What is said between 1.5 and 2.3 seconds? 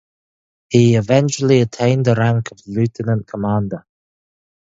attained the